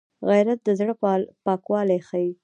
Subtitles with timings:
[0.29, 0.93] غیرت د زړه
[1.45, 2.31] پاکوالی ښيي